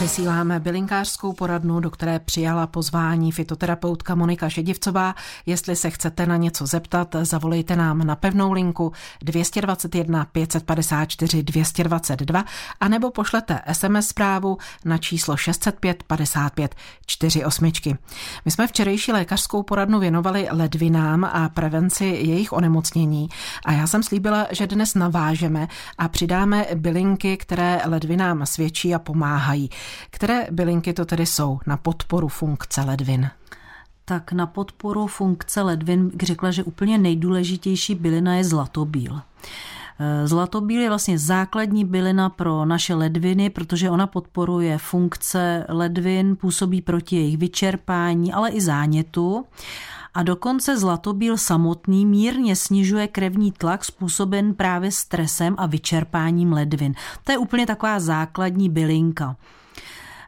[0.00, 5.14] Vysíláme bylinkářskou poradnu, do které přijala pozvání fitoterapeutka Monika Šedivcová.
[5.46, 8.92] Jestli se chcete na něco zeptat, zavolejte nám na pevnou linku
[9.22, 12.44] 221 554 222
[12.80, 16.74] anebo pošlete SMS zprávu na číslo 605 55
[17.06, 17.72] 48.
[18.44, 23.28] My jsme včerejší lékařskou poradnu věnovali ledvinám a prevenci jejich onemocnění
[23.64, 29.70] a já jsem slíbila, že dnes navážeme a přidáme bylinky, které ledvinám svědčí a pomáhají.
[30.10, 33.30] Které bylinky to tedy jsou na podporu funkce ledvin?
[34.04, 39.20] Tak na podporu funkce ledvin bych řekla, že úplně nejdůležitější bylina je zlatobíl.
[40.00, 46.82] Eh, zlatobíl je vlastně základní bylina pro naše ledviny, protože ona podporuje funkce ledvin, působí
[46.82, 49.44] proti jejich vyčerpání, ale i zánětu.
[50.14, 56.94] A dokonce zlatobíl samotný mírně snižuje krevní tlak způsoben právě stresem a vyčerpáním ledvin.
[57.24, 59.36] To je úplně taková základní bylinka.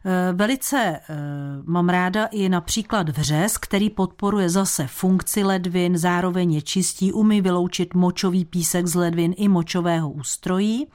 [0.04, 1.16] Eh, velice eh,
[1.64, 7.94] mám ráda i například vřez, který podporuje zase funkci ledvin, zároveň je čistí, umí vyloučit
[7.94, 10.86] močový písek z ledvin i močového ústrojí.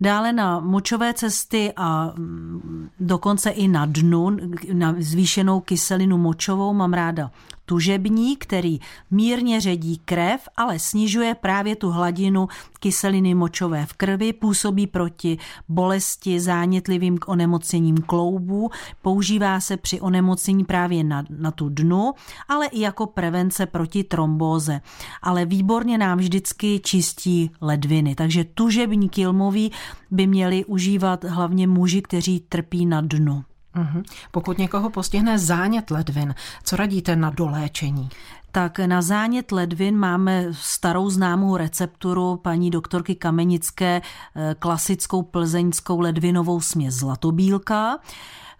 [0.00, 4.36] Dále na močové cesty a mm, dokonce i na dnu,
[4.72, 7.30] na zvýšenou kyselinu močovou mám ráda
[7.72, 12.48] tužební, který mírně ředí krev, ale snižuje právě tu hladinu
[12.80, 18.70] kyseliny močové v krvi, působí proti bolesti, zánětlivým k onemocněním kloubů,
[19.02, 22.12] používá se při onemocnění právě na, na tu dnu,
[22.48, 24.80] ale i jako prevence proti trombóze.
[25.22, 29.72] Ale výborně nám vždycky čistí ledviny, takže tužební kilmový
[30.10, 33.44] by měli užívat hlavně muži, kteří trpí na dnu.
[33.76, 34.02] Uhum.
[34.30, 36.34] Pokud někoho postihne zánět ledvin,
[36.64, 38.08] co radíte na doléčení?
[38.52, 44.02] Tak na zánět ledvin máme starou známou recepturu paní doktorky Kamenické,
[44.36, 47.98] eh, klasickou plzeňskou ledvinovou směs zlatobílka.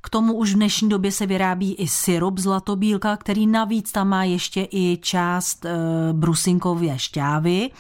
[0.03, 4.25] K tomu už v dnešní době se vyrábí i syrup zlatobílka, který navíc tam má
[4.25, 5.71] ještě i část e,
[6.12, 7.71] brusinkové šťávy.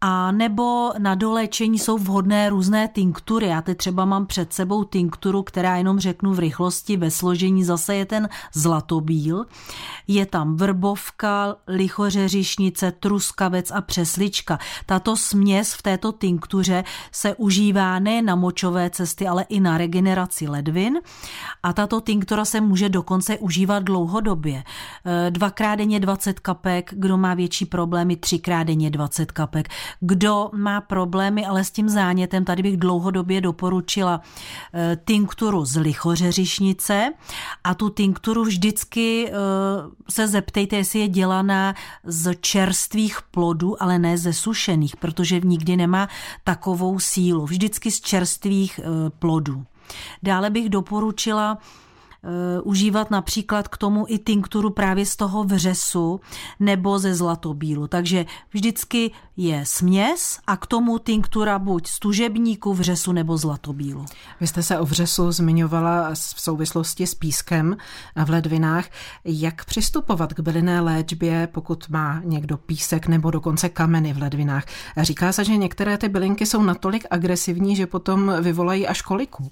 [0.00, 3.46] A nebo na doléčení jsou vhodné různé tinktury.
[3.46, 7.94] Já teď třeba mám před sebou tinkturu, která jenom řeknu v rychlosti, ve složení zase
[7.94, 9.44] je ten zlatobíl.
[10.08, 14.58] Je tam vrbovka, lichořeřišnice, truskavec a přeslička.
[14.86, 20.48] Tato směs v této tinktuře se užívá ne na močové cesty, ale i na regeneraci
[20.48, 20.98] ledvin.
[21.62, 24.64] A tato tinktura se může dokonce užívat dlouhodobě.
[25.04, 29.68] E, dvakrát denně 20 kapek, kdo má větší problémy, třikrát denně 20 kapek.
[30.00, 34.20] Kdo má problémy ale s tím zánětem, tady bych dlouhodobě doporučila
[34.74, 37.12] eh, tinkturu z lichořeřišnice
[37.64, 39.32] a tu tinkturu vždycky eh,
[40.10, 46.08] se zeptejte, jestli je dělaná z čerstvých plodů, ale ne ze sušených, protože nikdy nemá
[46.44, 47.46] takovou sílu.
[47.46, 49.64] Vždycky z čerstvých eh, plodů.
[50.22, 51.58] Dále bych doporučila
[52.62, 56.20] užívat například k tomu i tinkturu právě z toho vřesu
[56.60, 57.86] nebo ze zlatobílu.
[57.86, 64.06] Takže vždycky je směs a k tomu tinktura buď z tužebníku, vřesu nebo zlatobílu.
[64.40, 67.76] Vy jste se o vřesu zmiňovala v souvislosti s pískem
[68.24, 68.84] v ledvinách.
[69.24, 74.64] Jak přistupovat k bylinné léčbě, pokud má někdo písek nebo dokonce kameny v ledvinách?
[74.96, 79.50] Říká se, že některé ty bylinky jsou natolik agresivní, že potom vyvolají až koliku.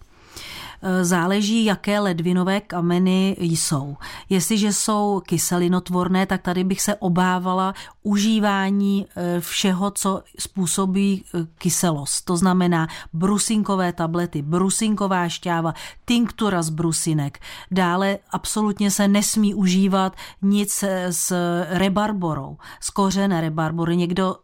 [0.83, 3.97] Eh, záleží, jaké ledvinové kameny jsou.
[4.29, 7.75] Jestliže jsou kyselinotvorné, tak tady bych se obávala
[8.07, 12.25] užívání eh, všeho, co způsobí eh, kyselost.
[12.25, 15.75] To znamená brusinkové tablety, brusinková šťáva,
[16.05, 17.39] tinktura z brusinek.
[17.71, 21.33] Dále absolutně se nesmí užívat nic s
[21.69, 23.97] rebarborou, z kořene rebarbory.
[23.97, 24.37] Někdo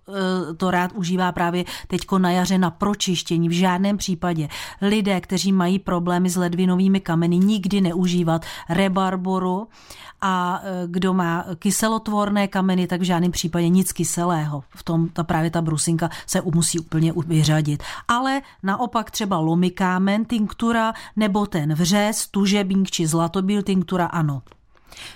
[0.56, 3.48] to rád užívá právě teďko na jaře na pročištění.
[3.48, 4.48] V žádném případě.
[4.82, 9.68] Lidé, kteří mají problémy s ledvinovými kameny, nikdy neužívat rebarboru
[10.22, 14.64] a e, kdo má kyselotvorné kameny, tak v žádném případě nic kyselého.
[14.70, 17.82] V tom ta právě ta brusinka se musí úplně vyřadit.
[18.08, 24.42] Ale naopak třeba lomikámen, tinktura nebo ten vřez, tužebník či zlatobíl tinktura, ano.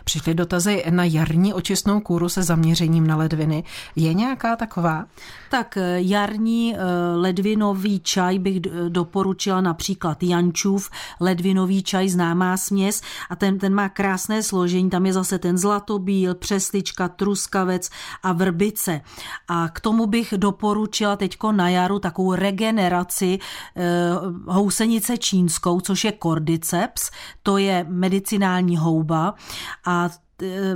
[0.05, 3.65] Přišly dotazy na jarní očistnou kůru se zaměřením na ledviny.
[3.97, 5.05] Je nějaká taková?
[5.51, 6.81] Tak eh, jarní eh,
[7.17, 10.91] ledvinový čaj bych doporučila například Jančův
[11.21, 16.35] ledvinový čaj, známá směs a ten, ten má krásné složení, tam je zase ten zlatobíl,
[16.35, 17.91] přeslička, truskavec
[18.23, 19.01] a vrbice.
[19.49, 23.39] A k tomu bych doporučila teďko na jaru takovou regeneraci
[23.77, 23.83] eh,
[24.47, 27.11] housenice čínskou, což je cordyceps,
[27.43, 29.35] to je medicinální houba
[29.87, 30.11] a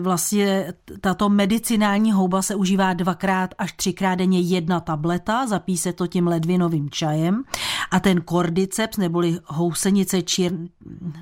[0.00, 6.06] vlastně tato medicinální houba se užívá dvakrát až třikrát denně jedna tableta, zapí se to
[6.06, 7.42] tím ledvinovým čajem.
[7.90, 10.52] A ten kordyceps neboli housenice, čír,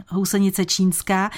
[0.08, 1.30] housenice čínská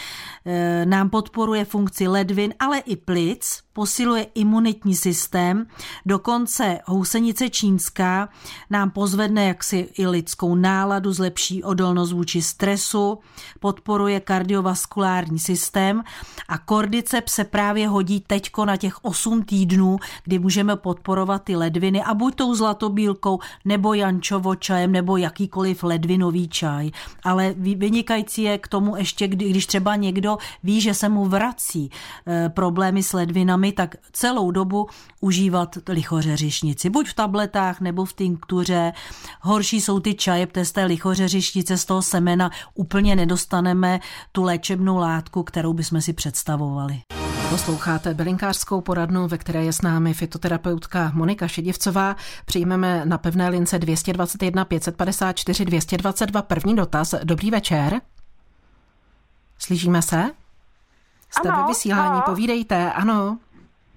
[0.47, 5.67] e, nám podporuje funkci ledvin, ale i plic, posiluje imunitní systém,
[6.07, 8.29] dokonce housenice čínská
[8.71, 13.19] nám pozvedne jaksi i lidskou náladu, zlepší odolnost vůči stresu,
[13.61, 16.03] podporuje kardiovaskulární systém
[16.49, 22.03] a kordyceps se právě hodí teďko na těch 8 týdnů, kdy můžeme podporovat ty ledviny
[22.03, 26.91] a buď tou zlatobílkou nebo jančovo čajem nebo jakýkoliv ledvinový čaj.
[27.25, 31.91] Ale vynikající je k tomu ještě, když třeba někdo ví, že se mu vrací
[32.27, 34.87] eh, problémy s ledvinami, tak celou dobu
[35.21, 36.91] užívat lichořeřišnici.
[36.91, 38.93] Buď v tabletách nebo v tinktuře.
[39.41, 44.01] Horší jsou ty čaje, z té lichořeřišnice, z toho semena úplně nedostaneme
[44.33, 47.01] tu léčebnou látku, kterou bychom si představovali.
[47.51, 52.17] Posloucháte bylinkářskou poradnu, ve které je s námi fitoterapeutka Monika Šedivcová.
[52.45, 57.15] Přijmeme na pevné lince 221 554 222 první dotaz.
[57.25, 58.01] Dobrý večer.
[59.59, 60.31] Slyšíme se?
[61.31, 62.23] Jste ano, ve vysílání, ano.
[62.27, 63.39] povídejte, ano.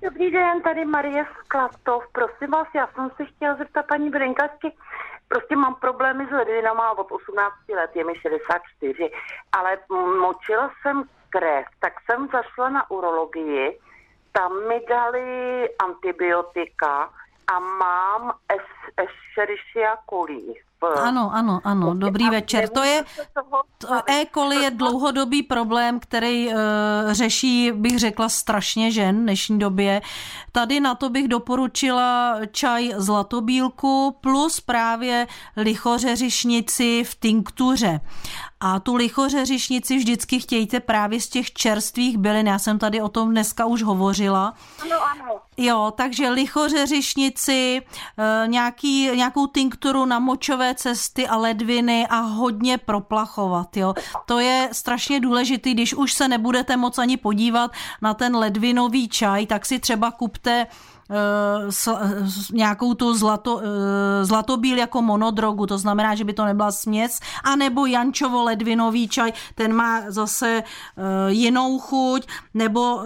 [0.04, 2.04] Dobrý den, tady Marie Sklatov.
[2.12, 4.76] Prosím vás, já jsem se chtěla zeptat paní Brinkačky,
[5.28, 9.12] prostě mám problémy s ledvinama od 18 let, je mi 64,
[9.52, 9.78] ale
[10.22, 13.80] močila jsem krev, tak jsem zašla na urologii,
[14.32, 17.10] tam mi dali antibiotika
[17.48, 18.34] a mám
[18.98, 20.54] Escherichia coli
[20.88, 22.70] ano, ano, ano, dobrý večer.
[22.70, 23.04] To je,
[23.78, 24.26] to E.
[24.64, 26.54] je dlouhodobý problém, který uh,
[27.12, 30.02] řeší, bych řekla, strašně žen v dnešní době.
[30.52, 35.28] Tady na to bych doporučila čaj zlatobílku plus právě
[35.58, 38.00] lichořeřišnici v tinktuře.
[38.66, 42.48] A tu lichořeřišnici vždycky chtějte právě z těch čerstvých bylin.
[42.48, 44.54] Já jsem tady o tom dneska už hovořila.
[44.82, 45.40] Ano, ano.
[45.58, 47.82] Jo, takže lichořeřišnici,
[48.18, 53.94] eh, nějaký, nějakou tinkturu na močové cesty a ledviny a hodně proplachovat, jo.
[54.26, 57.72] To je strašně důležité, když už se nebudete moc ani podívat
[58.02, 60.68] na ten ledvinový čaj, tak si třeba kupte
[62.52, 67.86] nějakou tu zlato, eh, zlatobíl jako monodrogu, to znamená, že by to nebyla směs, anebo
[67.86, 73.04] jančovo ledvinový čaj, ten má zase eh, jinou chuť, nebo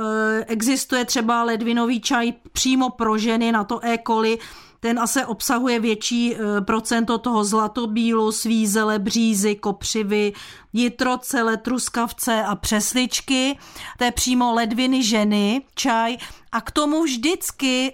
[0.48, 3.98] existuje třeba ledvinový čaj přímo pro ženy na to E.
[4.08, 4.40] coli,
[4.80, 6.36] ten asi obsahuje větší
[6.66, 10.34] procento toho zlatobílu, svízele, břízy, kopřivy,
[10.74, 13.58] jitrocele, truskavce a přesličky.
[13.98, 16.18] To je přímo ledviny ženy, čaj
[16.52, 17.94] a k tomu vždycky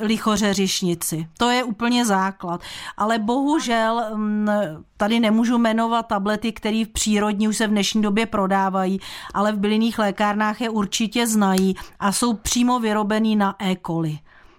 [0.00, 1.26] lichořeřišnici.
[1.38, 2.60] To je úplně základ.
[2.96, 4.48] Ale bohužel mm,
[4.96, 9.00] tady nemůžu jmenovat tablety, které v přírodní už se v dnešní době prodávají,
[9.34, 13.76] ale v bylinných lékárnách je určitě znají a jsou přímo vyrobený na E.
[13.86, 14.18] coli.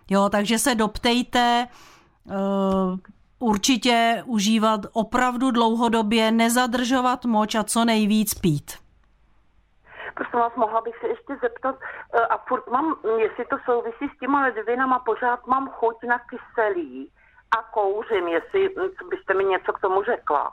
[0.09, 1.67] Jo, takže se doptejte,
[2.23, 2.33] uh,
[3.39, 8.71] určitě užívat opravdu dlouhodobě, nezadržovat moč a co nejvíc pít.
[10.15, 11.75] Prosím vás, mohla bych se ještě zeptat,
[12.13, 17.11] eh, a furt mám, jestli to souvisí s těma ledvinama, pořád mám chuť na kyselí
[17.51, 18.69] a kouřím, jestli
[19.09, 20.51] byste mi něco k tomu řekla.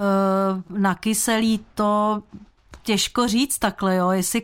[0.00, 2.22] Eh, na kyselí to
[2.88, 4.42] těžko říct takhle, jo, jestli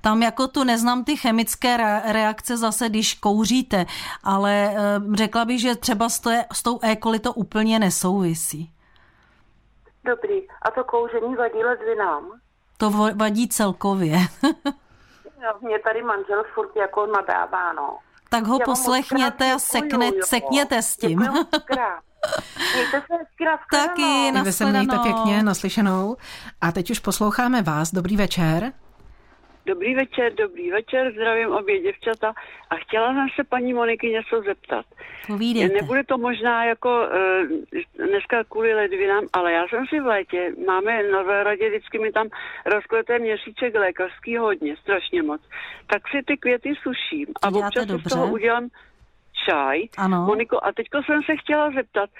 [0.00, 1.76] tam jako tu neznám ty chemické
[2.12, 3.84] reakce zase, když kouříte,
[4.24, 6.96] ale eh, řekla bych, že třeba s, to, s tou E.
[6.96, 8.72] coli to úplně nesouvisí.
[10.04, 10.48] Dobrý.
[10.62, 12.40] A to kouření vadí ledvinám?
[12.78, 14.16] To vadí celkově.
[15.42, 17.98] jo, mě tady manžel furt jako nadává, no.
[18.30, 21.20] Tak ho Já poslechněte a sekne, sekněte s tím.
[22.74, 26.16] Mějte se hezky Taky, Vy se mějte pěkně, naslyšenou.
[26.60, 27.92] A teď už posloucháme vás.
[27.92, 28.72] Dobrý večer.
[29.66, 32.32] Dobrý večer, dobrý večer, zdravím obě děvčata
[32.70, 34.86] a chtěla jsem se paní Moniky něco zeptat.
[35.26, 35.74] Povídejte.
[35.74, 41.02] Nebude to možná jako uh, dneska kvůli ledvinám, ale já jsem si v létě, máme
[41.02, 42.26] na zahradě, vždycky mi tam
[42.66, 45.40] rozkveté měsíček lékařský hodně, strašně moc.
[45.86, 48.68] Tak si ty květy suším a občas z toho udělám
[49.44, 49.78] čaj.
[49.98, 50.26] Ano.
[50.26, 52.10] Moniko, a teďko jsem se chtěla zeptat,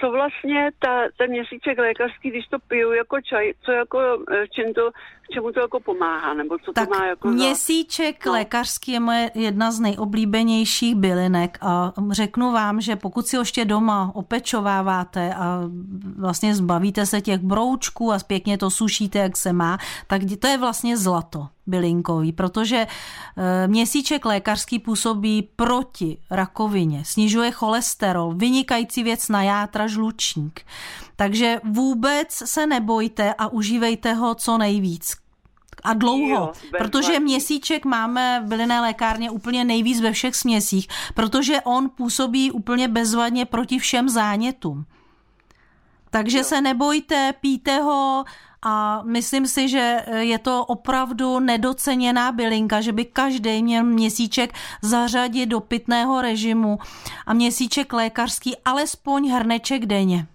[0.00, 3.98] co vlastně ta, ten měsíček lékařský, když to piju jako čaj, co jako,
[4.32, 4.90] eh, čím to,
[5.30, 8.30] k čemu to jako pomáhá, nebo co tak to má jako měsíček za...
[8.30, 8.32] no.
[8.32, 13.64] lékařský je moje jedna z nejoblíbenějších bylinek a řeknu vám, že pokud si ho ještě
[13.64, 15.60] doma opečováváte a
[16.18, 20.58] vlastně zbavíte se těch broučků a pěkně to sušíte, jak se má, tak to je
[20.58, 29.42] vlastně zlato bylinkový, protože eh, měsíček lékařský působí proti rakovině, snižuje cholesterol, vynikající věc na
[29.42, 30.60] játra žlučník.
[31.16, 35.16] Takže vůbec se nebojte a užívejte ho co nejvíc.
[35.84, 37.24] A dlouho, Jo, protože bezvadný.
[37.24, 43.44] měsíček máme v bylinné lékárně úplně nejvíc ve všech směsích, protože on působí úplně bezvadně
[43.44, 44.84] proti všem zánětům.
[46.10, 48.24] Takže se nebojte, píte ho
[48.62, 55.46] a myslím si, že je to opravdu nedoceněná bylinka, že by každý měl měsíček zařadit
[55.46, 56.78] do pitného režimu
[57.26, 60.26] a měsíček lékařský alespoň hrneček denně.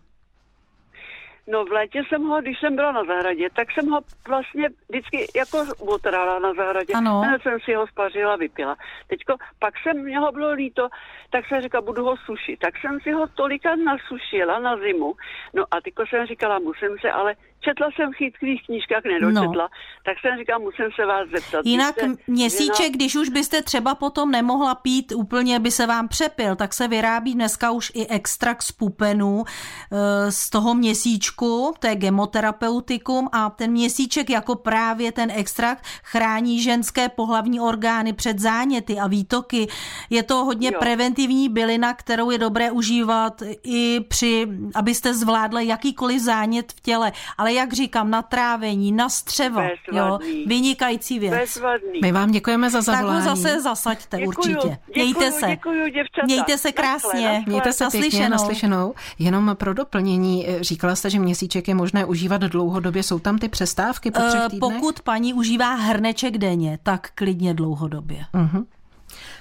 [1.48, 5.28] No v létě jsem ho, když jsem byla na zahradě, tak jsem ho vlastně vždycky
[5.36, 6.94] jako otrala na zahradě.
[6.94, 7.20] Ano.
[7.20, 8.76] Hned jsem si ho spařila, vypila.
[9.08, 10.88] Teďko, pak jsem, mě ho bylo líto,
[11.30, 12.60] tak jsem říkala, budu ho sušit.
[12.60, 15.14] Tak jsem si ho tolika nasušila na zimu.
[15.54, 19.70] No a teďko jsem říkala, musím se, ale četla jsem v chytrých knížkách, nedočetla, no.
[20.06, 21.66] tak jsem říkala, musím se vás zeptat.
[21.66, 26.08] Jinak jste měsíček, žena- když už byste třeba potom nemohla pít, úplně by se vám
[26.08, 31.88] přepil, tak se vyrábí dneska už i extrakt z pupenů eh, z toho měsíčku, to
[31.88, 39.00] je gemoterapeutikum a ten měsíček jako právě ten extrakt chrání ženské pohlavní orgány před záněty
[39.00, 39.68] a výtoky.
[40.10, 40.80] Je to hodně Jo.
[40.80, 47.12] preventivní bylina, kterou je dobré užívat i při, abyste zvládli jakýkoliv zánět v těle.
[47.38, 50.46] Ale jak říkám, na trávení, na střeva, jo, Bezvadný.
[50.46, 51.34] vynikající věc.
[51.34, 52.00] Bezvadný.
[52.02, 53.26] My vám děkujeme za Tak ho zavolání.
[53.26, 54.78] zase zasaďte Děkuju, určitě.
[54.88, 55.48] děkuju, Mějte se.
[55.48, 56.26] děkuju, děvčata.
[56.26, 57.22] Mějte se krásně.
[57.28, 57.44] naschle.
[57.48, 58.30] Mějte se pěkně, Naslyšenou.
[58.32, 58.94] naslyšenou.
[59.20, 63.04] Jenom pro doplnění, eh, říkala jste, že měsíček je možné užívat dlouhodobě.
[63.04, 64.60] Jsou tam ty přestávky po třech Eh, týdnech?
[64.74, 68.26] Pokud paní užívá hrneček denně, tak klidně dlouhodobě.
[68.34, 68.66] Mhm.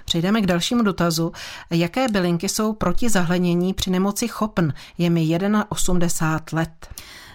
[0.05, 1.33] Přejdeme k dalšímu dotazu.
[1.71, 4.69] Jaké bylinky jsou proti zahlenění při nemoci chopn?
[4.99, 5.39] Je mi
[5.69, 6.89] 81 let.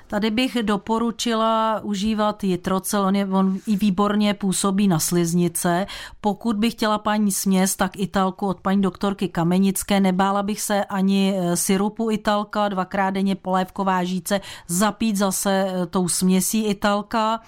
[0.08, 5.86] Tady bych doporučila užívat jitrocel, on, je, on i výborně působí na sliznice.
[6.22, 10.00] Pokud bych chtěla paní směs, tak italku od paní doktorky Kamenické.
[10.00, 16.08] Nebála bych se ani eh, syrupu italka, dvakrát denně polévková žíce, zapít zase eh, tou
[16.08, 17.40] směsí italka.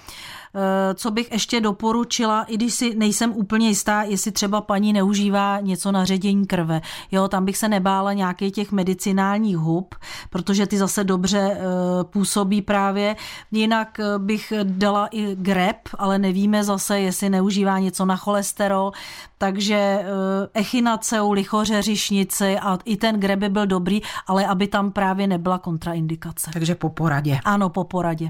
[0.57, 5.59] Eh, Co bych ještě doporučila, i když si nejsem úplně jistá, jestli třeba paní neužívá
[5.59, 6.81] něco na ředění krve.
[7.11, 9.95] Jo, tam bych se nebála nějakých těch medicinálních hub,
[10.29, 11.59] protože ty zase dobře eh,
[12.03, 13.15] působí právě.
[13.51, 18.91] Jinak eh, bych dala i grep, ale nevíme zase, jestli neužívá něco na cholesterol.
[19.37, 20.05] Takže
[20.53, 25.57] echinaceu, lichoře, řišnici a i ten grep by byl dobrý, ale aby tam právě nebyla
[25.57, 26.51] kontraindikace.
[26.53, 27.39] Takže po poradě.
[27.45, 28.29] Ano, po poradě.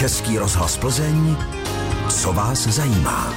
[0.00, 1.36] Český rozhlas Plzeň.
[2.08, 3.32] Co vás zajímá?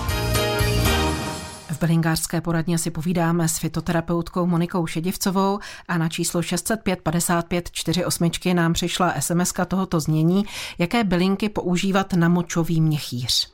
[1.71, 8.31] V Belingářské poradně si povídáme s fitoterapeutkou Monikou Šedivcovou a na číslo 605 55 48
[8.53, 10.45] nám přišla sms tohoto znění,
[10.77, 13.53] jaké bylinky používat na močový měchýř.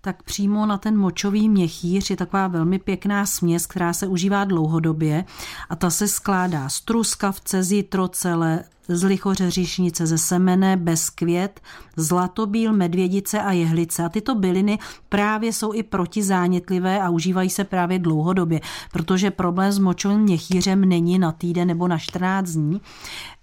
[0.00, 5.24] tak přímo na ten močový měchýř je taková velmi pěkná směs, která se užívá dlouhodobě
[5.68, 11.60] a ta se skládá z truskavce, z jitrocele, z lichoře říšnice, ze semene, bezkvět,
[11.96, 14.04] zlatobíl, medvědice a jehlice.
[14.04, 14.78] A tyto byliny
[15.08, 18.60] právě jsou i protizánětlivé a užívají se právě dlouhodobě,
[18.92, 22.80] protože problém s močovým měchýřem není na týden nebo na 14 dní.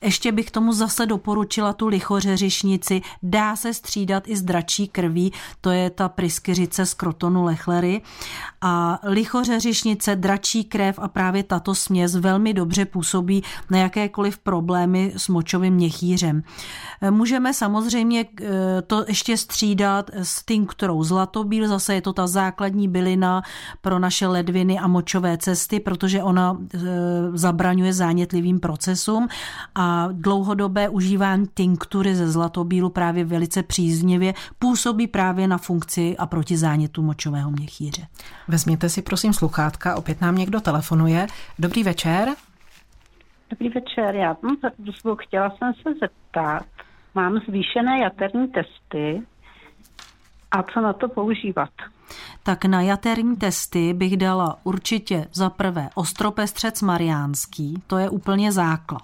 [0.04, 3.02] Ještě bych tomu zase doporučila tu lichořeřišnici.
[3.24, 8.02] Dá se střídat i s dračí krví, to je ta pryskyřice z krotonu lechlery.
[8.62, 15.28] A lichořeřišnice, dračí krev a právě tato směs velmi dobře působí na jakékoliv problémy s
[15.34, 16.44] močovým měchýřem.
[17.10, 18.46] Můžeme samozřejmě eh,
[18.82, 23.42] to ještě střídat s tinkturou zlatobíl, zase je to ta základní bylina
[23.82, 26.80] pro naše ledviny a močové cesty, protože ona eh,
[27.34, 29.28] zabraňuje zánětlivým procesům
[29.76, 36.58] a dlouhodobé užívání tinktury ze zlatobílu právě velice příznivě působí právě na funkci a proti
[36.58, 38.08] zánětu močového měchýře.
[38.48, 41.28] Vezměte si prosím sluchátka, opět nám někdo telefonuje.
[41.60, 42.36] Dobrý večer.
[43.54, 46.66] Dobrý večer, já mám prozbu, chtěla jsem se zeptat,
[47.16, 49.22] mám zvýšené jaterní testy
[50.52, 51.70] a co na to používat?
[52.44, 59.02] Tak na jaterní testy bych dala určitě za prvé ostropestřec mariánský, to je úplně základ.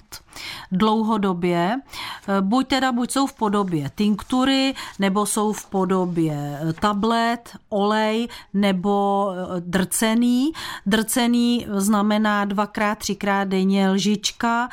[0.72, 7.58] Dlouhodobě, eh, buď teda buď jsou v podobě tinktury, nebo jsou v podobě eh, tablet,
[7.70, 10.52] olej nebo eh, drcený.
[10.86, 14.70] Drcený znamená dvakrát, třikrát denně lžička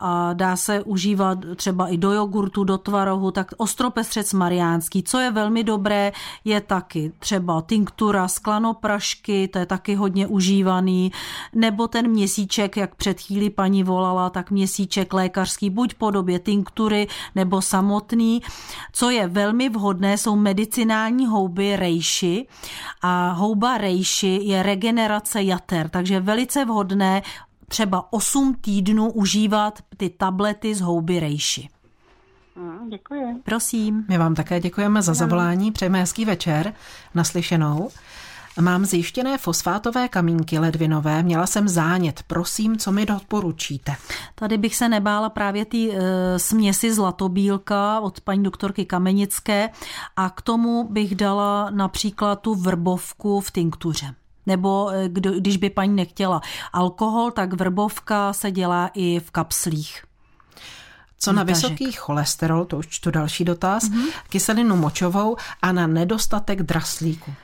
[0.00, 5.02] a dá se užívat třeba i do jogurtu, do tvarohu, tak ostropestřec mariánský.
[5.02, 6.12] Co je velmi dobré,
[6.44, 7.62] je taky třeba
[8.10, 11.12] tinktura, sklanoprašky, to je taky hodně užívaný,
[11.54, 17.62] nebo ten měsíček, jak před chvíli paní volala, tak měsíček lékařský, buď podobě tinktury nebo
[17.62, 18.42] samotný.
[18.92, 22.46] Co je velmi vhodné, jsou medicinální houby rejši
[23.02, 27.22] a houba rejši je regenerace jater, takže velice vhodné
[27.68, 31.68] třeba 8 týdnů užívat ty tablety z houby rejši.
[32.60, 33.42] Mm, děkuji.
[33.44, 34.04] Prosím.
[34.08, 36.74] My vám také děkujeme za zavolání, přejeme hezký večer,
[37.14, 37.90] naslyšenou.
[38.60, 42.22] Mám zjištěné fosfátové kamínky ledvinové, měla jsem zánět.
[42.26, 43.96] Prosím, co mi doporučíte?
[44.34, 45.98] Tady bych se nebála právě ty e,
[46.38, 49.70] směsi zlatobílka od paní doktorky Kamenické
[50.16, 54.14] a k tomu bych dala například tu vrbovku v tinktuře.
[54.46, 56.40] Nebo e, kdo, když by paní nechtěla
[56.72, 60.09] alkohol, tak vrbovka se dělá i v kapslích.
[61.22, 64.12] Co na vysoký cholesterol, to už čtu další dotaz, mm-hmm.
[64.28, 67.34] kyselinu močovou a na nedostatek draslíku.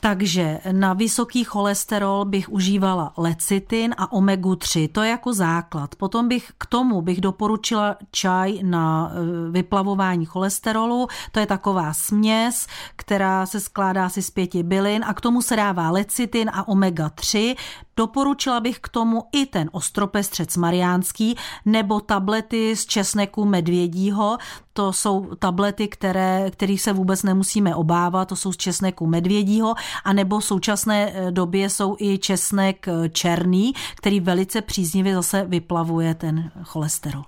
[0.00, 5.94] Takže na vysoký cholesterol bych užívala lecitin a omegu 3, to je jako základ.
[5.94, 12.66] Potom bych k tomu bych doporučila čaj na e, vyplavování cholesterolu, to je taková směs,
[12.96, 17.08] která se skládá si z pěti bylin a k tomu se dává lecitin a omega
[17.08, 17.56] 3.
[17.96, 24.38] Doporučila bych k tomu i ten ostropestřec mariánský nebo tablety z česneku medvědího.
[24.80, 30.12] To jsou tablety, které, kterých se vůbec nemusíme obávat, to jsou z česneku medvědího, a
[30.12, 36.14] nebo v současné eh, době jsou i česnek eh, černý, který velice příznivě zase vyplavuje
[36.14, 37.24] ten cholesterol.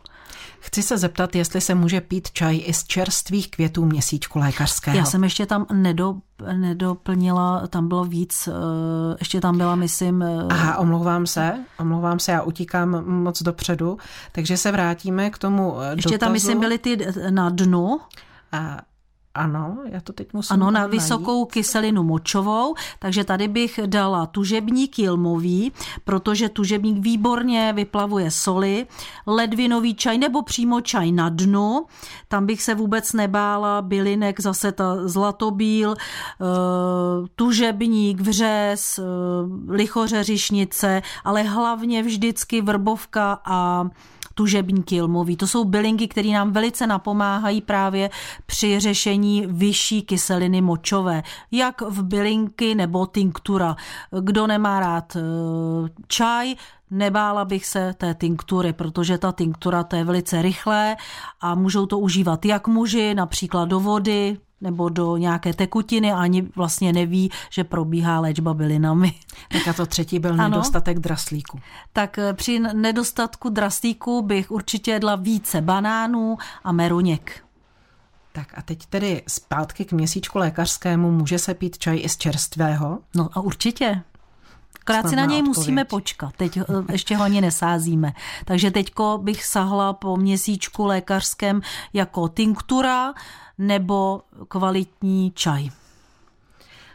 [0.64, 4.96] Chci se zeptat, jestli se může pít čaj i z čerstvých květů měsíčku lékařského.
[4.96, 6.14] Já jsem ještě tam nedo,
[6.52, 8.52] nedoplnila, tam bylo víc, eh,
[9.18, 10.22] ještě tam byla, myslím...
[10.22, 13.98] Eh, Aha, omlouvám se, omlouvám se, já utíkám moc dopředu,
[14.32, 16.18] takže se vrátíme k tomu eh, Ještě dotazu.
[16.18, 18.00] tam, myslím, byly ty na dnu.
[18.52, 18.76] A
[19.34, 21.52] ano, já to teď musím Ano, na vysokou najít.
[21.52, 25.72] kyselinu močovou, takže tady bych dala tužebník jilmový,
[26.04, 28.86] protože tužebník výborně vyplavuje soli,
[29.26, 31.86] ledvinový čaj nebo přímo čaj na dnu,
[32.28, 36.44] tam bych se vůbec nebála, bylinek, zase ta zlatobíl, eh,
[37.36, 39.02] tužebník, vřez, eh,
[39.68, 43.84] lichořeřišnice, ale hlavně vždycky vrbovka a
[44.42, 45.36] tužebníky lmový.
[45.36, 48.10] To jsou bylinky, které nám velice napomáhají právě
[48.46, 53.76] při řešení vyšší kyseliny močové, jak v bylinky nebo tinktura.
[54.20, 55.20] Kdo nemá rád eh,
[56.08, 56.54] čaj,
[56.92, 60.96] Nebála bych se té tinktury, protože ta tinktura to je velice rychlé
[61.40, 66.42] a můžou to užívat jak muži, například do vody, nebo do nějaké tekutiny a ani
[66.56, 69.14] vlastně neví, že probíhá léčba bylinami.
[69.52, 70.48] Tak a to třetí byl ano.
[70.48, 71.60] nedostatek draslíku.
[71.92, 77.44] Tak eh, při nedostatku draslíku bych určitě jedla více banánů a meruněk.
[78.32, 81.10] Tak a teď tedy zpátky k měsíčku lékařskému.
[81.10, 82.98] Může se pít čaj i z čerstvého?
[83.14, 84.02] No a určitě.
[84.82, 85.56] Akorát si na něj odpověď.
[85.56, 86.32] musíme počkat.
[86.36, 88.12] Teď eh, ještě ho ani nesázíme.
[88.44, 91.60] Takže teďko bych sahla po měsíčku lékařském
[91.92, 93.14] jako tinktura
[93.58, 95.70] nebo kvalitní čaj.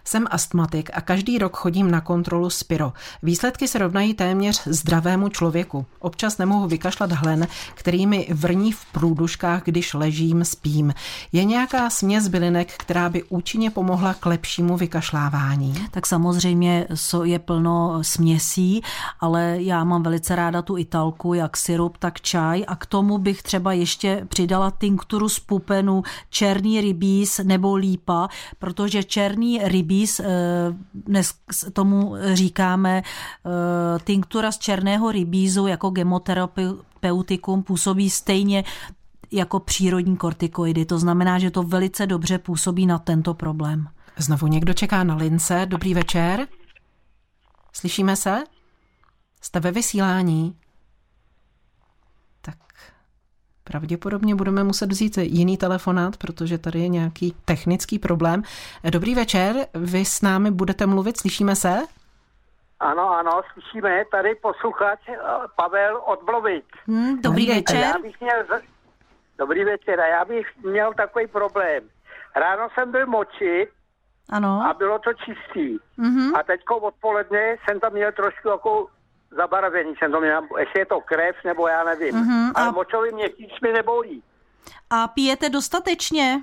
[0.07, 2.93] Jsem astmatik a každý rok chodím na kontrolu Spiro.
[3.23, 5.85] Výsledky se rovnají téměř zdravému člověku.
[5.99, 10.93] Občas nemohu vykašlat hlen, který mi vrní v průduškách, když ležím, spím.
[11.31, 15.87] Je nějaká směs bylinek, která by účinně pomohla k lepšímu vykašlávání?
[15.91, 16.87] Tak samozřejmě
[17.23, 18.81] je plno směsí,
[19.19, 23.43] ale já mám velice ráda tu italku, jak syrup, tak čaj a k tomu bych
[23.43, 28.27] třeba ještě přidala tinkturu z pupenu, černý rybíz nebo lípa,
[28.59, 30.25] protože černý rybíz rybíz, eh,
[30.93, 31.33] dnes
[31.73, 38.63] tomu říkáme eh, tinktura z černého rybízu jako gemoterapeutikum působí stejně
[39.31, 40.85] jako přírodní kortikoidy.
[40.85, 43.87] To znamená, že to velice dobře působí na tento problém.
[44.17, 45.65] Znovu někdo čeká na lince.
[45.65, 46.47] Dobrý večer.
[47.73, 48.43] Slyšíme se?
[49.41, 50.55] Jste ve vysílání?
[53.67, 58.43] Pravděpodobně budeme muset vzít jiný telefonát, protože tady je nějaký technický problém.
[58.91, 61.77] Dobrý večer, vy s námi budete mluvit, slyšíme se?
[62.79, 65.17] Ano, ano, slyšíme, tady posluchač eh,
[65.55, 66.65] Pavel od Blovic.
[66.87, 67.77] Hmm, dobrý večer.
[67.77, 68.45] Já bych měl,
[69.37, 71.83] dobrý večer, a já bych měl takový problém.
[72.35, 73.69] Ráno jsem byl močit
[74.29, 74.63] ano.
[74.69, 75.77] a bylo to čistý.
[75.99, 76.39] Mm-hmm.
[76.39, 78.87] A teďko odpoledne jsem tam měl trošku jako
[79.31, 82.15] zabarvení jsem to měl, jestli je to krev, nebo já nevím.
[82.15, 82.71] Mm-hmm, Ale a...
[82.71, 84.23] močový měsíc mi nebolí.
[84.89, 86.41] A pijete dostatečně?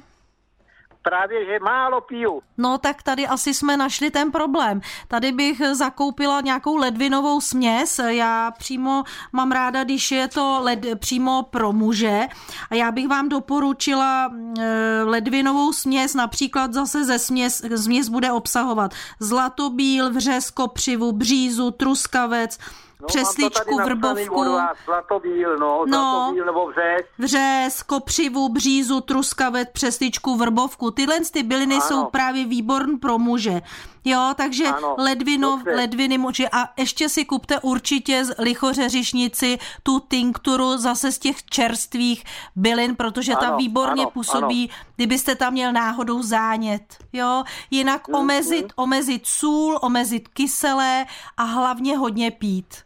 [1.05, 2.43] Právě, že málo piju.
[2.59, 4.81] No tak tady asi jsme našli ten problém.
[5.09, 8.01] Tady bych zakoupila nějakou ledvinovou směs.
[8.07, 12.27] Já přímo mám ráda, když je to led, přímo pro muže.
[12.71, 18.95] A já bych vám doporučila e, ledvinovou směs, například zase ze směs, směs bude obsahovat
[19.21, 22.59] zlatobíl, vřes, kopřivu, břízu, truskavec,
[23.05, 24.45] No, přesličku, vrbovku.
[24.85, 27.07] Zlatobíl, no, no, zlatobíl nebo vřes.
[27.19, 30.91] Vřes, kopřivu, břízu, truskavet, přesličku, vrbovku.
[30.91, 31.85] Tyhle ty byliny ano.
[31.85, 33.61] jsou právě výborn pro muže.
[34.05, 40.77] Jo, takže ano, ledvino, ledviny muži a ještě si kupte určitě z lichořeřišnici tu tinkturu
[40.77, 42.25] zase z těch čerstvých
[42.57, 44.87] bylin, protože ano, ta výborně ano, působí, ano.
[44.97, 46.97] kdybyste tam měl náhodou zánět.
[47.13, 48.71] Jo, jinak mm, omezit, mm.
[48.77, 52.85] omezit sůl, omezit kyselé a hlavně hodně pít.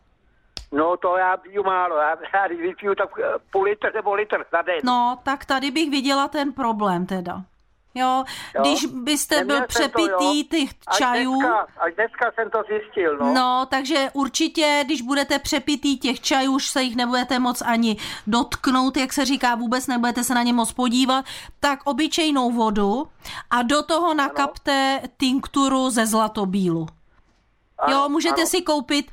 [0.72, 4.44] No to já piju málo, já, já když vypiju tak eh, půl litr nebo litr
[4.52, 4.78] za den.
[4.84, 7.42] No, tak tady bych viděla ten problém teda.
[7.94, 8.60] Jo, jo?
[8.60, 11.32] když byste Neměl byl přepitý to, těch čajů.
[11.32, 13.34] Až dneska, až dneska jsem to zjistil, no.
[13.34, 18.96] No, takže určitě, když budete přepitý těch čajů, už se jich nebudete moc ani dotknout,
[18.96, 21.24] jak se říká, vůbec nebudete se na ně moc podívat,
[21.60, 23.08] tak obyčejnou vodu
[23.50, 25.08] a do toho nakapte ano.
[25.16, 26.86] tinkturu ze zlatobílu.
[27.78, 28.46] Ano, jo, můžete ano.
[28.46, 29.10] si koupit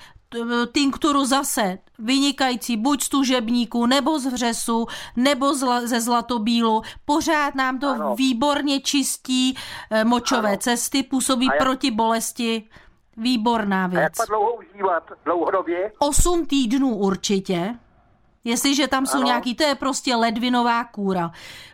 [0.71, 6.81] tinkturu zase vynikající buď z tužebníku, nebo z vřesu, nebo ze zlatobílu.
[7.05, 8.15] Pořád nám to ano.
[8.15, 9.57] výborně čistí
[9.91, 10.57] eh, močové ano.
[10.57, 11.57] cesty, působí jak...
[11.57, 12.63] proti bolesti.
[13.17, 14.19] Výborná věc.
[14.19, 15.03] A jak dlouho užívat?
[15.25, 15.91] Dlouhodobě?
[15.99, 17.75] Osm týdnů určitě.
[18.43, 19.25] Jestliže tam jsou ano.
[19.25, 21.31] nějaký, to je prostě ledvinová kůra.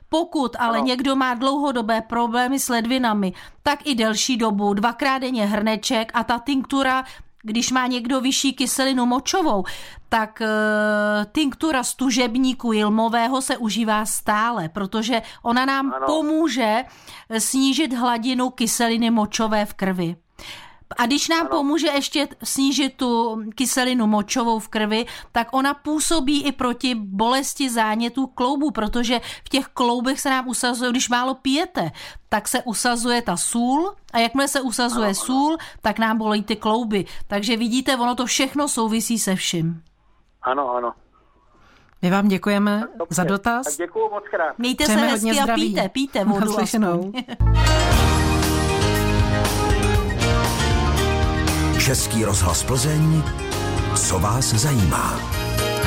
[0.10, 0.88] Pokud ale ano.
[0.88, 6.40] někdo má dlouhodobé problémy s ledvinami, tak i delší dobu, dvakrát denně hrneček a ta
[6.40, 7.04] tinktura
[7.44, 9.64] když má někdo vyšší kyselinu močovou,
[10.10, 10.48] tak e,
[11.32, 16.06] tinktura z tužebníku jilmového se užívá stále, protože ona nám ano.
[16.06, 16.84] pomůže
[17.38, 20.16] snížit hladinu kyseliny močové v krvi.
[20.98, 21.50] A když nám ano.
[21.50, 28.28] pomůže ještě snížit tu kyselinu močovou v krvi, tak ona působí i proti bolesti zánětů
[28.28, 31.92] kloubu, protože v těch kloubech se nám usazuje, když málo pijete,
[32.30, 36.56] tak se usazuje ta sůl a jakmile se usazuje ano, sůl, tak nám bolí ty
[36.56, 37.06] klouby.
[37.28, 39.84] Takže vidíte, ono to všechno souvisí se vším.
[40.42, 40.94] Ano, ano.
[42.02, 43.78] My vám děkujeme za dotaz.
[43.78, 44.60] Děkuji moc krát.
[44.60, 46.56] Mějte Přejeme se hezky a píte, píte vodu.
[51.86, 53.22] Český rozhlas Plzeň,
[54.08, 55.08] co vás zajímá.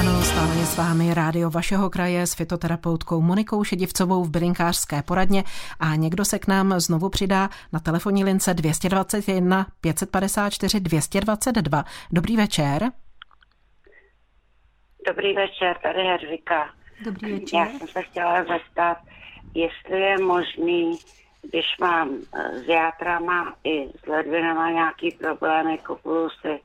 [0.01, 5.45] Ano, stále je s vámi rádio vašeho kraje s fitoterapeutkou Monikou Šedivcovou v bylinkářské poradně
[5.81, 11.85] a někdo se k nám znovu přidá na telefonní lince 221 554 222.
[12.13, 12.91] Dobrý večer.
[15.07, 16.71] Dobrý večer, tady Hervika.
[17.05, 17.59] Dobrý večer.
[17.59, 18.99] Já jsem se chtěla zeptat,
[19.55, 20.99] jestli je možný
[21.49, 26.61] když mám eh, s játrama i s ledvinama nějaký problémy, kupuju si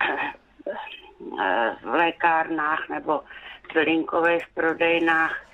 [0.00, 3.20] eh, v lékárnách nebo
[3.70, 5.44] v bylinkových prodejnách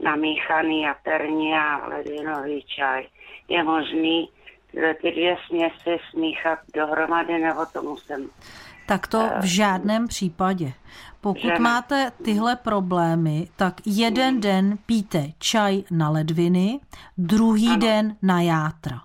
[0.00, 3.06] namíchaný jaterní a ledvinový čaj.
[3.48, 4.30] Je možný
[5.02, 8.30] ty dvě směsi smíchat dohromady, nebo to musím
[8.86, 10.72] tak to v žádném případě.
[11.20, 14.40] Pokud že máte tyhle problémy, tak jeden hmm.
[14.40, 16.80] den píte čaj na ledviny,
[17.18, 17.76] druhý ano.
[17.76, 19.00] den na játra.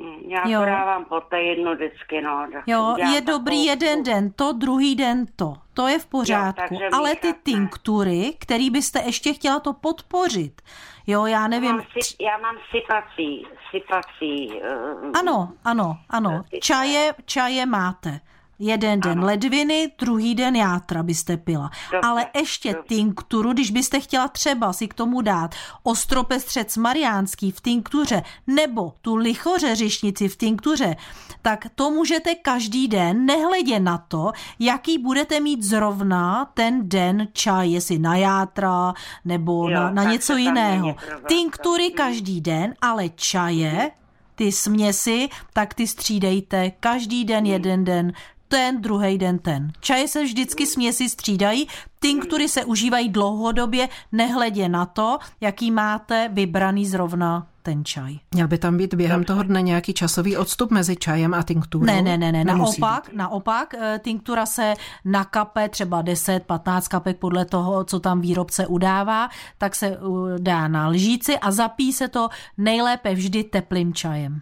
[0.00, 0.60] Hmm, já jo.
[0.60, 2.48] podávám po té jednu vždycky, no.
[2.66, 5.54] Jo, je dobrý jeden den to, druhý den to.
[5.74, 6.74] To je v pořádku.
[6.74, 10.62] Jo, ale ty tinktury, který byste ještě chtěla to podpořit,
[11.06, 11.70] jo, já nevím.
[11.70, 14.60] Já mám, si, já mám sypací, sypací.
[15.04, 16.44] Uh, ano, ano, ano.
[16.60, 18.20] Čaje, čaje máte.
[18.58, 19.26] Jeden den ano.
[19.26, 21.70] ledviny, druhý den játra byste pila.
[21.92, 22.88] Dobře, Ale ještě dobře.
[22.88, 29.16] tinkturu, když byste chtěla třeba si k tomu dát ostropestřec mariánský v tinktuře nebo tu
[29.16, 30.96] lichořeřišnici v tinktuře,
[31.42, 37.70] tak to můžete každý den, nehledě na to, jaký budete mít zrovna ten den čaj,
[37.70, 38.94] jestli na játra
[39.24, 40.96] nebo jo, na, na něco jiného.
[41.28, 43.90] Tinktury každý den, ale čaje,
[44.34, 48.12] ty směsi, tak ty střídejte každý den, jeden den,
[48.48, 49.72] ten, druhý den ten.
[49.80, 51.68] Čaje se vždycky směsi střídají,
[52.00, 58.18] tinktury se užívají dlouhodobě, nehledě na to, jaký máte vybraný zrovna ten čaj.
[58.34, 61.84] Měl by tam být během toho dne nějaký časový odstup mezi čajem a tinkturou?
[61.84, 62.44] Ne, ne, ne, ne.
[62.44, 63.16] naopak, být.
[63.16, 69.74] naopak, eh, tinktura se nakape třeba 10-15 kapek podle toho, co tam výrobce udává, tak
[69.74, 69.98] se
[70.38, 74.40] dá na lžíci a zapí se to nejlépe vždy teplým čajem.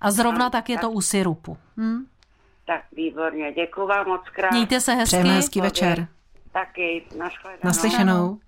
[0.00, 1.56] A zrovna tak je to u syrupu.
[1.76, 2.06] Hm?
[2.66, 4.50] Tak výborně, děkuji vám moc krát.
[4.50, 5.06] Mějte se hezky.
[5.16, 6.08] Přejeme hezký večer.
[6.52, 7.60] Taky, nashledanou.
[7.64, 8.38] Naslyšenou.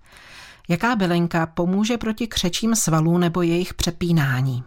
[0.69, 4.63] Jaká bylinka pomůže proti křečím svalů nebo jejich přepínání?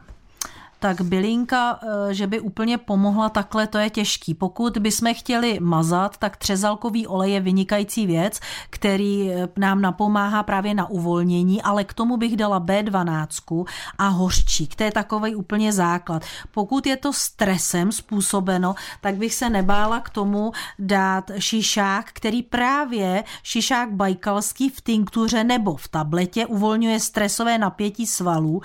[0.83, 4.35] Tak bylinka, eh, že by úplně pomohla takhle, to je těžký.
[4.35, 8.40] Pokud bychom chtěli mazat, tak třezalkový olej je vynikající věc,
[8.71, 13.64] který eh, nám napomáhá právě na uvolnění, ale k tomu bych dala B12
[13.99, 14.75] a hořčík.
[14.75, 16.23] To je takový úplně základ.
[16.51, 23.25] Pokud je to stresem způsobeno, tak bych se nebála k tomu dát šišák, který právě
[23.42, 28.62] šišák bajkalský v tinktuře nebo v tabletě uvolňuje stresové napětí svalů.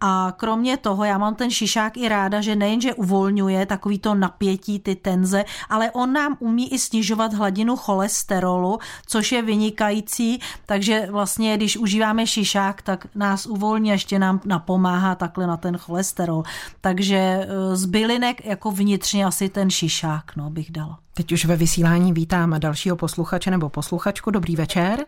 [0.00, 4.78] A kromě toho, já mám ten šišák i ráda, že nejenže uvolňuje takový to napětí,
[4.78, 11.56] ty tenze, ale on nám umí i snižovat hladinu cholesterolu, což je vynikající, takže vlastně,
[11.56, 16.42] když užíváme šišák, tak nás uvolní a ještě nám napomáhá takhle na ten cholesterol.
[16.80, 20.98] Takže e, z bylinek jako vnitřně asi ten šišák, no, bych dala.
[21.14, 24.30] Teď už ve vysílání vítám dalšího posluchače nebo posluchačku.
[24.30, 25.06] Dobrý večer.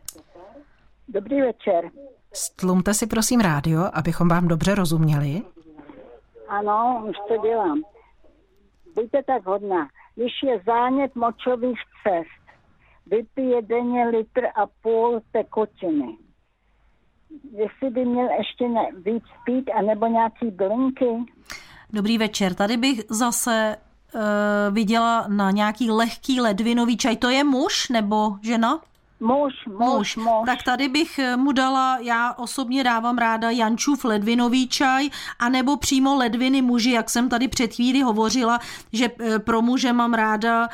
[1.08, 1.90] Dobrý večer.
[2.32, 5.42] Stlumte si prosím rádio, abychom vám dobře rozuměli.
[6.48, 7.82] Ano, už to dělám.
[8.94, 9.88] Buďte tak hodná.
[10.14, 12.46] Když je zánět močových cest,
[13.06, 16.16] vypije denně litr a půl tekutiny.
[17.52, 21.24] Jestli by měl ještě ne, víc pít, anebo nějaký blinky.
[21.92, 22.54] Dobrý večer.
[22.54, 23.76] Tady bych zase
[24.14, 24.20] uh,
[24.74, 27.16] viděla na nějaký lehký ledvinový čaj.
[27.16, 28.80] To je muž nebo žena?
[29.20, 30.46] Muž, muž, muž.
[30.46, 36.14] Tak tady bych eh, mu dala, já osobně dávám ráda Jančův ledvinový čaj, anebo přímo
[36.14, 38.60] ledviny muži, jak jsem tady před chvíli hovořila,
[38.92, 40.68] že eh, pro muže mám ráda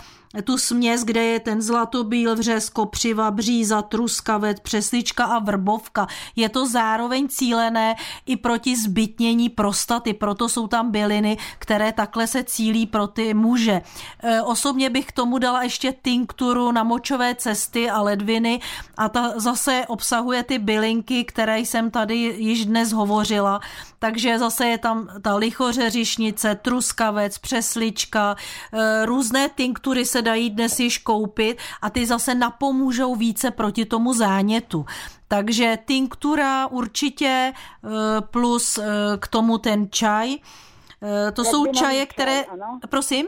[0.45, 6.07] tu směs, kde je ten zlatobíl, vřes, kopřiva, bříza, truskavec, přeslička a vrbovka.
[6.37, 7.95] Je to zároveň cílené
[8.27, 13.83] i proti zbytnění prostaty, proto jsou tam byliny, které takhle se cílí pro ty muže.
[14.23, 18.61] E, osobně bych k tomu dala ještě tinkturu na močové cesty a ledviny
[18.97, 23.61] a ta zase obsahuje ty bylinky, které jsem tady již dnes hovořila.
[24.03, 28.37] Takže zase je tam ta lichořeřišnice, truskavec, přeslička,
[28.73, 34.13] e, různé tinktury se dají dnes již koupit a ty zase napomůžou více proti tomu
[34.13, 34.87] zánětu.
[35.29, 37.89] Takže tinktura určitě eh,
[38.21, 38.85] plus eh,
[39.19, 40.35] k tomu ten čaj.
[41.03, 42.45] Eh, to jsou čaje, které...
[42.89, 43.27] Prosím?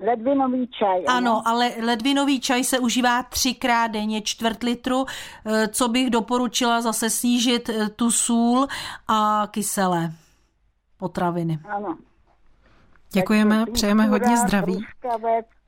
[0.00, 1.04] Ledvinový čaj.
[1.06, 1.16] Ano.
[1.16, 5.06] ano, ale ledvinový čaj se užívá třikrát denně, čtvrt litru,
[5.70, 8.66] co bych doporučila zase snížit tu sůl
[9.08, 10.12] a kyselé
[10.98, 11.58] potraviny.
[11.68, 11.96] Ano.
[13.12, 14.86] Děkujeme, přejeme hodně zdraví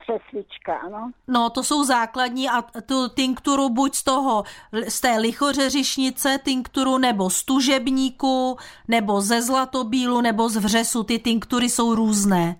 [0.07, 1.11] přesvička, ano.
[1.27, 4.43] No, to jsou základní a tu tinkturu buď z toho,
[4.87, 11.03] z té lichořeřišnice tinkturu, nebo z tužebníku, nebo ze zlatobílu, nebo z vřesu.
[11.03, 12.55] Ty tinktury jsou různé.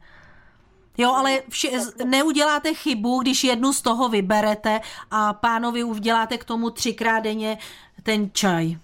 [0.97, 1.69] Jo, ale vše,
[2.05, 4.81] neuděláte chybu, když jednu z toho vyberete
[5.11, 7.57] a pánovi uděláte k tomu třikrát denně
[8.03, 8.77] ten čaj.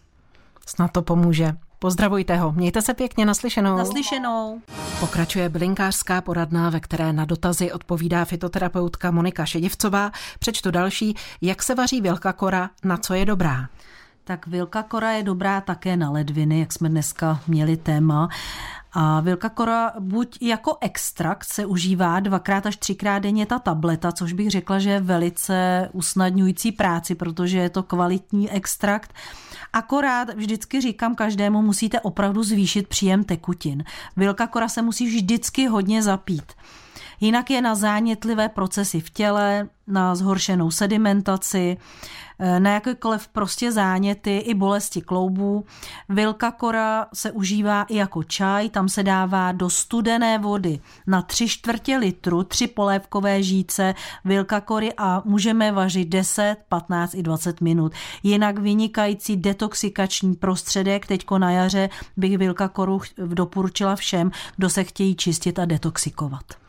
[0.65, 1.53] Snad to pomůže.
[1.79, 2.51] Pozdravujte ho.
[2.51, 3.77] Mějte se pěkně naslyšenou.
[3.77, 4.61] Naslyšenou.
[4.99, 10.11] Pokračuje bylinkářská poradna, ve které na dotazy odpovídá fitoterapeutka Monika Šedivcová.
[10.39, 11.15] Přečtu další.
[11.41, 13.69] Jak se vaří vilka kora, na co je dobrá?
[14.23, 18.29] Tak vilka kora je dobrá také na ledviny, jak jsme dneska měli téma.
[18.93, 24.33] A vilka kora buď jako extrakt se užívá dvakrát až třikrát denně ta tableta, což
[24.33, 29.13] bych řekla, že je velice usnadňující práci, protože je to kvalitní extrakt.
[29.73, 33.83] Akorát vždycky říkám každému, musíte opravdu zvýšit příjem tekutin.
[34.17, 36.53] Vilka kora se musí vždycky hodně zapít.
[37.19, 41.77] Jinak je na zánětlivé procesy v těle, na zhoršenou sedimentaci,
[42.39, 45.65] eh, na jakékoliv prostě záněty i bolesti kloubů.
[46.09, 51.47] Vilka kora se užívá i jako čaj, tam se dává do studené vody na tři
[51.47, 53.95] čtvrtě litru, tři polévkové žíce
[54.25, 57.93] vilka kory a můžeme vařit 10, 15 i 20 minut.
[58.23, 65.15] Jinak vynikající detoxikační prostředek, teďko na jaře bych vilka koru doporučila všem, kdo se chtějí
[65.15, 66.62] čistit a detoxikovat.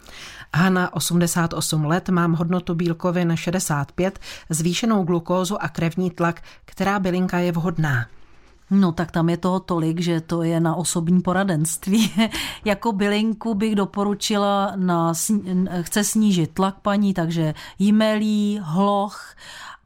[0.54, 4.18] Hana, 88 let, mám hodnotu bílkovin 65,
[4.50, 8.06] zvýšenou glukózu a krevní tlak, která bylinka je vhodná.
[8.70, 12.12] No tak tam je toho tolik, že to je na osobní poradenství.
[12.64, 15.12] jako bylinku bych doporučila, na,
[15.80, 19.34] chce snížit tlak paní, takže jímelí, hloch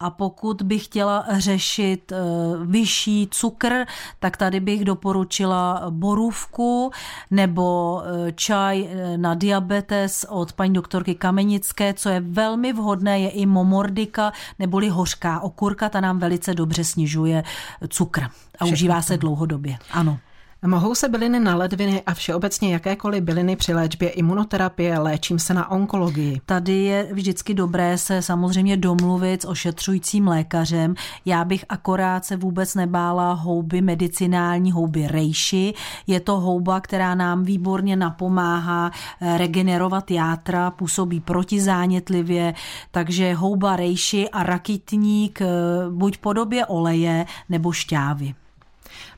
[0.00, 2.16] a pokud bych chtěla řešit eh,
[2.64, 3.84] vyšší cukr,
[4.18, 6.90] tak tady bych doporučila borůvku
[7.30, 13.30] nebo eh, čaj eh, na diabetes od paní doktorky Kamenické, co je velmi vhodné, je
[13.30, 17.44] i momordika neboli hořká okurka, ta nám velice dobře snižuje
[17.88, 18.28] cukr a
[18.64, 19.78] Všechno užívá se dlouhodobě.
[19.90, 20.18] Ano.
[20.66, 25.70] Mohou se byliny na ledviny a všeobecně jakékoliv byliny při léčbě imunoterapie, léčím se na
[25.70, 26.40] onkologii?
[26.46, 30.94] Tady je vždycky dobré se samozřejmě domluvit s ošetřujícím lékařem.
[31.24, 35.74] Já bych akorát se vůbec nebála houby medicinální, houby rejši.
[36.06, 38.90] Je to houba, která nám výborně napomáhá
[39.20, 42.54] eh, regenerovat játra, působí protizánětlivě,
[42.90, 45.46] takže houba rejši a rakitník eh,
[45.90, 48.34] buď podobě oleje nebo šťávy.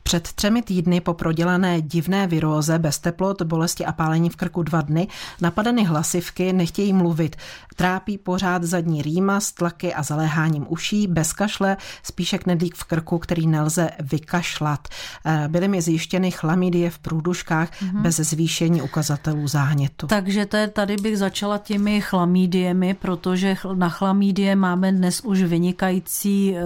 [0.03, 4.81] Před třemi týdny po prodělané divné viróze bez teplot, bolesti a pálení v krku dva
[4.81, 5.07] dny
[5.41, 7.35] napadeny hlasivky nechtějí mluvit.
[7.75, 13.19] Trápí pořád zadní rýma s tlaky a zaléháním uší, bez kašle, spíše knedlík v krku,
[13.19, 14.87] který nelze vykašlat.
[15.25, 18.01] Eh, byly mi zjištěny chlamidie v průduškách mm-hmm.
[18.01, 20.07] bez zvýšení ukazatelů zánětu.
[20.07, 26.55] Takže to je, tady bych začala těmi chlamídiemi, protože na chlamídie máme dnes už vynikající
[26.55, 26.61] e,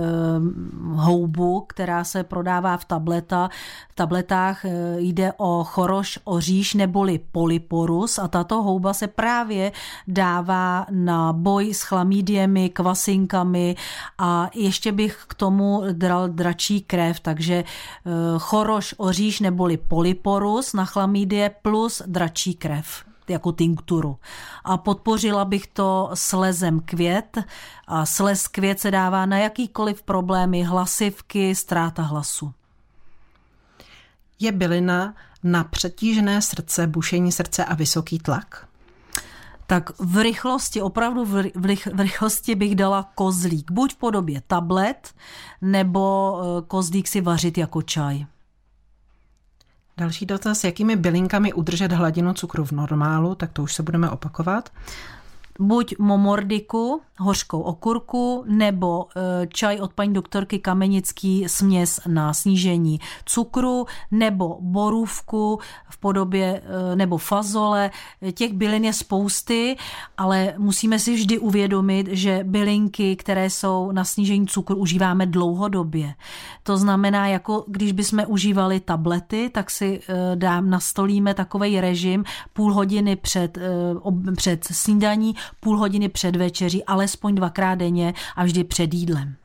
[0.94, 2.86] houbu, která se prodává v
[3.26, 3.50] tableta.
[3.90, 9.72] V tabletách eh, jde o choroš oříš neboli polyporus a tato houba se právě
[10.08, 13.76] dává na boj s chlamídiemi, kvasinkami
[14.18, 20.86] a ještě bych k tomu dal dračí krev, takže eh, choroš oříš neboli polyporus na
[20.86, 24.18] chlamídie plus dračí krev jako tinkturu.
[24.64, 27.38] A podpořila bych to slezem květ
[27.88, 32.54] a slez květ se dává na jakýkoliv problémy, hlasivky, ztráta hlasu.
[34.40, 38.68] Je bylina na přetížené srdce, bušení srdce a vysoký tlak?
[39.68, 41.52] tak v rychlosti, opravdu v,
[41.94, 45.14] v rychlosti bych dala kozlík, buď v podobě tablet,
[45.62, 48.26] nebo eh, kozlík si vařit jako čaj.
[49.98, 54.70] Další dotaz, jakými bylinkami udržet hladinu cukru v normálu, tak to už se budeme opakovat
[55.60, 63.86] buď momordiku, hořkou okurku, nebo e, čaj od paní doktorky Kamenický směs na snížení cukru,
[64.12, 67.92] nebo borůvku v podobě, e, nebo fazole.
[68.34, 69.78] Těch bylin je spousty,
[70.18, 76.14] ale musíme si vždy uvědomit, že bylinky, které jsou na snížení cukru, užíváme dlouhodobě.
[76.64, 82.74] To znamená, jako když bychom užívali tablety, tak si e, dám, nastolíme takový režim půl
[82.74, 83.58] hodiny před,
[84.36, 89.36] před snídaní, půl hodiny před večeří, alespoň dvakrát denně a vždy před jídlem.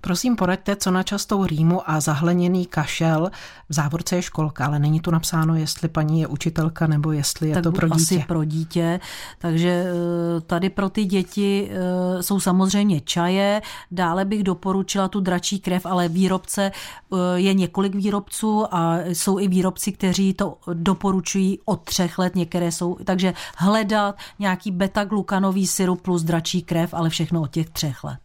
[0.00, 3.30] Prosím, poraďte, co na častou rýmu a zahleněný kašel.
[3.68, 7.54] V závorce je školka, ale není tu napsáno, jestli paní je učitelka nebo jestli je
[7.54, 8.14] tak to pro dítě.
[8.14, 9.00] Asi pro dítě.
[9.38, 13.62] Takže eh, tady pro ty děti eh, jsou samozřejmě čaje.
[13.90, 19.48] Dále bych doporučila tu dračí krev, ale výrobce eh, je několik výrobců a jsou i
[19.48, 22.34] výrobci, kteří to doporučují od třech let.
[22.34, 28.04] Některé jsou, takže hledat nějaký beta-glukanový syrup plus dračí krev, ale všechno od těch třech
[28.04, 28.20] let.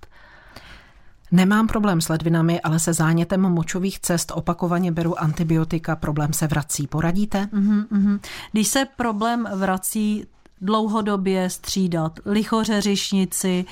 [1.32, 6.88] Nemám problém s ledvinami, ale se zánětem močových cest opakovaně beru antibiotika, problém se vrací.
[6.88, 7.50] Poradíte?
[7.54, 8.20] Mm-hmm.
[8.52, 10.26] Když se problém vrací
[10.62, 13.66] dlouhodobě střídat lichoře, řišnici,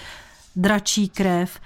[0.55, 1.59] dračí krev,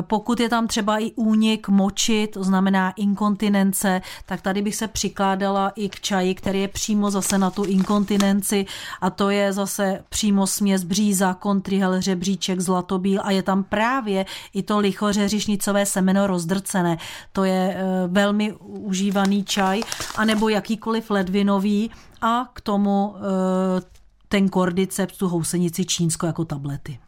[0.00, 5.72] pokud je tam třeba i únik moči, to znamená inkontinence, tak tady bych se přikládala
[5.74, 8.66] i k čaji, který je přímo zase na tu inkontinenci
[9.00, 14.62] a to je zase přímo směs bříza, kontrihel, řebříček, zlatobíl a je tam právě i
[14.62, 16.98] to lichořeřišnicové semeno rozdrcené.
[17.32, 19.80] To je eh, velmi užívaný čaj,
[20.16, 21.90] anebo jakýkoliv ledvinový
[22.20, 23.82] a k tomu eh,
[24.28, 26.98] ten kordyceps, tu housenici čínsko jako tablety.